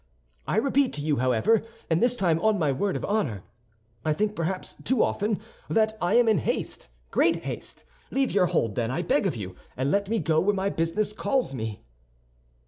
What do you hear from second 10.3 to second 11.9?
where my business calls me."